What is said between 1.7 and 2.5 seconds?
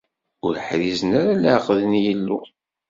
n Yillu.